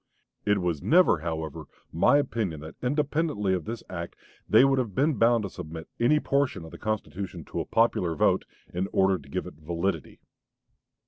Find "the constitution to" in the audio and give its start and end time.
6.71-7.59